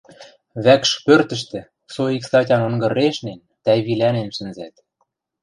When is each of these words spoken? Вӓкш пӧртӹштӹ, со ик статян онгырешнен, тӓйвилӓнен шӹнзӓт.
Вӓкш 0.63 0.91
пӧртӹштӹ, 1.05 1.59
со 1.93 2.01
ик 2.15 2.23
статян 2.29 2.61
онгырешнен, 2.67 3.39
тӓйвилӓнен 3.63 4.29
шӹнзӓт. 4.35 4.75